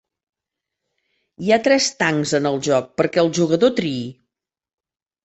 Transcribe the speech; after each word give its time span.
Hi 1.43 1.53
ha 1.55 1.59
tres 1.67 1.89
tancs 2.03 2.33
en 2.39 2.47
el 2.53 2.57
joc 2.69 2.87
perquè 3.03 3.21
el 3.25 3.29
jugador 3.41 3.75
triï. 3.81 4.01